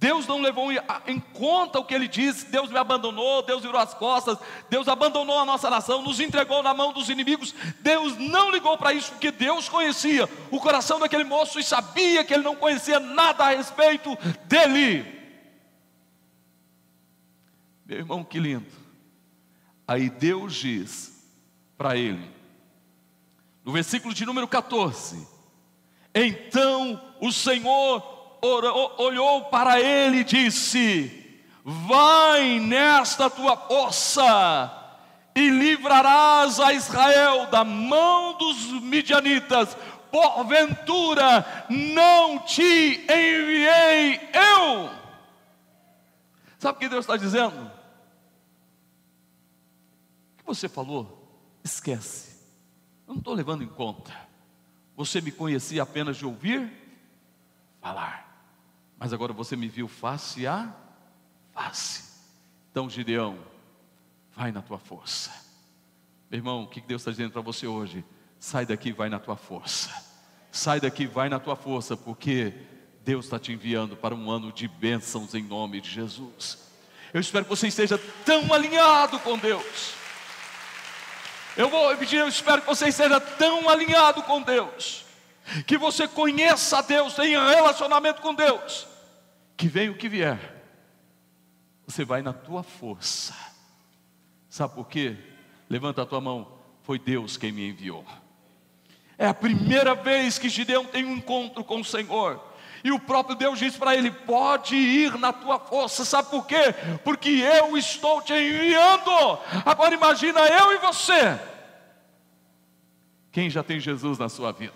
[0.00, 0.72] Deus não levou
[1.06, 4.38] em conta o que ele disse, Deus me abandonou, Deus virou as costas,
[4.70, 7.54] Deus abandonou a nossa nação, nos entregou na mão dos inimigos.
[7.80, 12.32] Deus não ligou para isso, porque Deus conhecia o coração daquele moço e sabia que
[12.32, 15.04] ele não conhecia nada a respeito dele.
[17.84, 18.72] Meu irmão, que lindo.
[19.86, 21.28] Aí Deus diz
[21.76, 22.26] para ele,
[23.62, 25.28] no versículo de número 14:
[26.14, 31.20] Então o Senhor olhou para ele e disse:
[31.64, 34.76] Vai nesta tua força
[35.34, 39.76] e livrarás a Israel da mão dos midianitas.
[40.10, 44.90] Porventura não te enviei eu.
[46.58, 47.70] Sabe o que Deus está dizendo?
[50.34, 51.16] O que você falou?
[51.62, 52.30] Esquece.
[53.06, 54.12] Eu não estou levando em conta.
[54.96, 56.70] Você me conhecia apenas de ouvir
[57.80, 58.29] falar
[59.00, 60.70] mas agora você me viu face a
[61.54, 62.04] face.
[62.70, 63.38] Então, Gideão,
[64.36, 65.32] vai na tua força.
[66.30, 68.04] Meu irmão, o que Deus está dizendo para você hoje?
[68.38, 69.90] Sai daqui, vai na tua força.
[70.52, 72.52] Sai daqui, vai na tua força, porque
[73.02, 76.58] Deus está te enviando para um ano de bênçãos em nome de Jesus.
[77.12, 79.94] Eu espero que você esteja tão alinhado com Deus.
[81.56, 85.04] Eu vou repetir, eu espero que você esteja tão alinhado com Deus,
[85.66, 88.86] que você conheça Deus, tenha relacionamento com Deus,
[89.60, 90.38] que venha o que vier,
[91.86, 93.36] você vai na tua força.
[94.48, 95.18] Sabe por quê?
[95.68, 96.50] Levanta a tua mão.
[96.82, 98.02] Foi Deus quem me enviou.
[99.18, 102.42] É a primeira vez que Gideão tem um encontro com o Senhor.
[102.82, 106.74] E o próprio Deus diz para ele: pode ir na tua força, sabe por quê?
[107.04, 109.38] Porque eu estou te enviando.
[109.66, 111.38] Agora imagina eu e você.
[113.30, 114.72] Quem já tem Jesus na sua vida?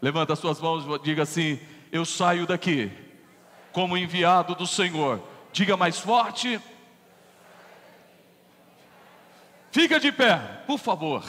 [0.00, 1.58] Levanta as suas mãos e diga assim:
[1.90, 3.07] Eu saio daqui
[3.72, 5.22] como enviado do Senhor.
[5.52, 6.60] Diga mais forte.
[9.70, 11.24] Fica de pé, por favor.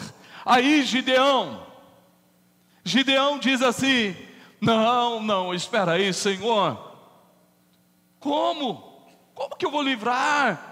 [0.45, 1.65] Aí Gideão,
[2.83, 4.15] Gideão diz assim:
[4.59, 6.89] Não, não, espera aí, Senhor.
[8.19, 9.07] Como?
[9.33, 10.69] Como que eu vou livrar?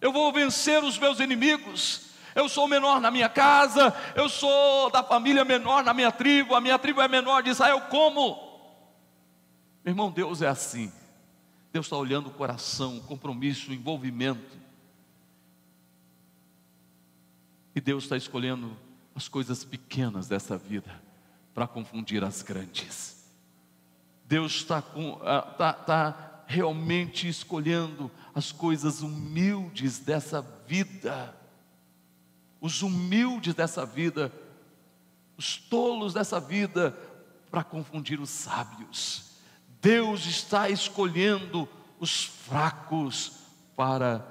[0.00, 2.04] Eu vou vencer os meus inimigos.
[2.34, 6.60] Eu sou menor na minha casa, eu sou da família menor na minha tribo, a
[6.60, 7.82] minha tribo é menor de Israel.
[7.82, 8.53] Como?
[9.84, 10.90] Meu irmão, Deus é assim.
[11.72, 14.56] Deus está olhando o coração, o compromisso, o envolvimento.
[17.74, 18.76] E Deus está escolhendo
[19.14, 21.02] as coisas pequenas dessa vida
[21.52, 23.24] para confundir as grandes.
[24.24, 25.20] Deus está, com,
[25.52, 31.34] está, está realmente escolhendo as coisas humildes dessa vida,
[32.60, 34.32] os humildes dessa vida,
[35.36, 36.96] os tolos dessa vida,
[37.50, 39.23] para confundir os sábios.
[39.84, 41.68] Deus está escolhendo
[42.00, 43.40] os fracos
[43.76, 44.26] para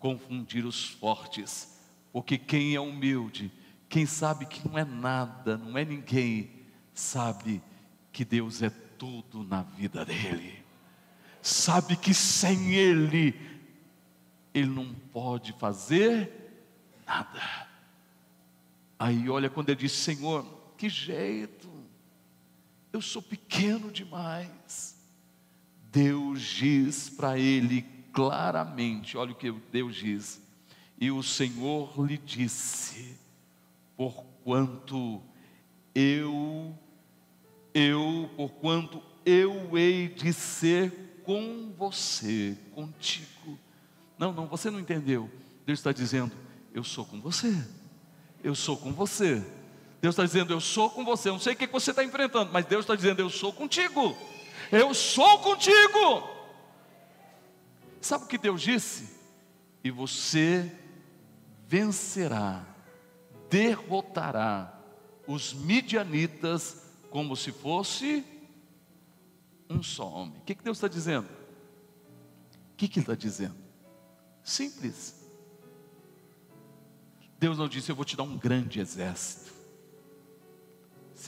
[0.00, 1.78] confundir os fortes,
[2.12, 3.52] porque quem é humilde,
[3.88, 6.50] quem sabe que não é nada, não é ninguém,
[6.92, 7.62] sabe
[8.10, 10.64] que Deus é tudo na vida dele,
[11.40, 13.40] sabe que sem Ele,
[14.52, 16.28] ele não pode fazer
[17.06, 17.68] nada.
[18.98, 20.44] Aí olha quando ele diz: Senhor,
[20.76, 21.77] que jeito,
[22.92, 24.96] eu sou pequeno demais.
[25.90, 27.82] Deus diz para ele
[28.12, 30.40] claramente: olha o que Deus diz.
[31.00, 33.16] E o Senhor lhe disse:
[33.96, 35.22] Porquanto
[35.94, 36.76] eu,
[37.74, 43.58] eu, porquanto eu hei de ser com você, contigo.
[44.18, 45.30] Não, não, você não entendeu.
[45.64, 46.32] Deus está dizendo:
[46.72, 47.54] Eu sou com você.
[48.42, 49.44] Eu sou com você.
[50.00, 51.28] Deus está dizendo: Eu sou com você.
[51.28, 54.16] Eu não sei o que você está enfrentando, mas Deus está dizendo: Eu sou contigo.
[54.70, 56.28] Eu sou contigo.
[58.00, 59.18] Sabe o que Deus disse?
[59.82, 60.70] E você
[61.66, 62.64] vencerá,
[63.50, 64.74] derrotará
[65.26, 68.24] os midianitas como se fosse
[69.68, 70.38] um só homem.
[70.38, 71.26] O que, que Deus está dizendo?
[71.26, 73.56] O que, que Ele está dizendo?
[74.42, 75.14] Simples.
[77.38, 79.57] Deus não disse: Eu vou te dar um grande exército.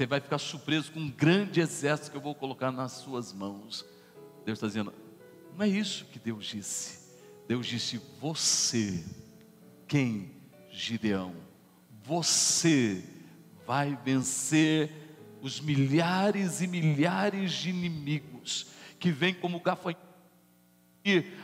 [0.00, 3.84] Você vai ficar surpreso com um grande exército que eu vou colocar nas suas mãos.
[4.46, 4.94] Deus está dizendo:
[5.54, 7.18] Não é isso que Deus disse.
[7.46, 9.04] Deus disse: Você,
[9.86, 10.30] quem?
[10.70, 11.34] Gideão.
[12.02, 13.04] Você
[13.66, 14.90] vai vencer
[15.42, 20.02] os milhares e milhares de inimigos que vêm como gafanhotos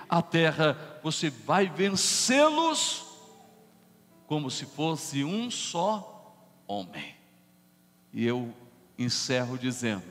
[0.08, 3.04] a terra, você vai vencê-los
[4.26, 7.15] como se fosse um só homem.
[8.16, 8.50] E eu
[8.98, 10.10] encerro dizendo: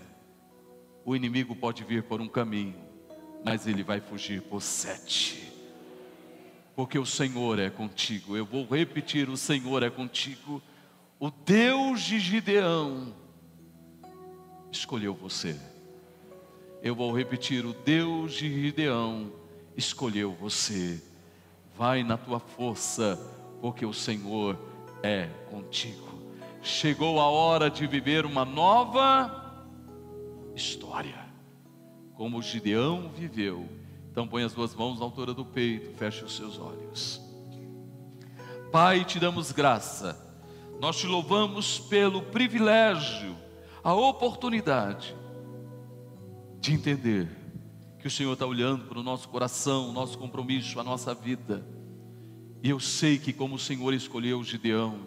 [1.03, 2.76] o inimigo pode vir por um caminho,
[3.43, 5.51] mas ele vai fugir por sete.
[6.76, 8.38] Porque o Senhor é contigo.
[8.38, 10.62] Eu vou repetir: o Senhor é contigo.
[11.20, 13.12] O Deus de Gideão
[14.72, 15.60] escolheu você.
[16.84, 19.34] Eu vou repetir: o Deus de Gideão
[19.76, 21.01] escolheu você.
[21.76, 23.20] Vai na tua força
[23.62, 24.60] porque o Senhor
[25.01, 26.14] é contigo.
[26.66, 29.63] Chegou a hora de viver uma nova
[30.55, 31.24] história,
[32.16, 33.70] como Gideão viveu.
[34.11, 37.22] Então põe as duas mãos na altura do peito, feche os seus olhos.
[38.72, 40.20] Pai, te damos graça,
[40.82, 43.38] nós te louvamos pelo privilégio,
[43.84, 45.16] a oportunidade
[46.59, 47.30] de entender
[47.99, 51.63] que o Senhor está olhando para o nosso coração, o nosso compromisso, a nossa vida
[52.66, 55.01] e eu sei que, como o Senhor escolheu Gideão,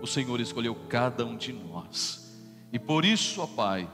[0.00, 2.40] o Senhor escolheu cada um de nós.
[2.72, 3.90] E por isso, ó Pai,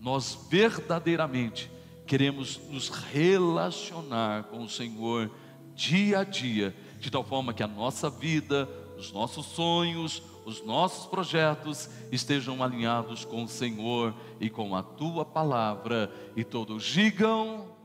[0.00, 1.70] nós verdadeiramente
[2.06, 5.30] queremos nos relacionar com o Senhor
[5.74, 11.06] dia a dia, de tal forma que a nossa vida, os nossos sonhos, os nossos
[11.06, 17.75] projetos estejam alinhados com o Senhor e com a tua palavra, e todos digam.